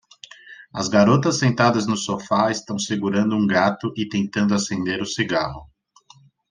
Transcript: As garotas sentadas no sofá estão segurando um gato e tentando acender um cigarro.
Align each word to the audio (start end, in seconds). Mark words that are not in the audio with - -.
As 0.73 0.87
garotas 0.87 1.37
sentadas 1.37 1.85
no 1.85 1.95
sofá 1.95 2.49
estão 2.49 2.79
segurando 2.79 3.35
um 3.35 3.45
gato 3.45 3.93
e 3.95 4.09
tentando 4.09 4.55
acender 4.55 4.99
um 4.99 5.05
cigarro. 5.05 5.69